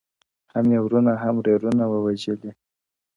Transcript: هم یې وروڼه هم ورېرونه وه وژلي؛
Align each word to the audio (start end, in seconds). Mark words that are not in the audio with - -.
هم 0.53 0.65
یې 0.73 0.79
وروڼه 0.83 1.13
هم 1.23 1.33
ورېرونه 1.37 1.83
وه 1.87 1.99
وژلي؛ 2.01 2.51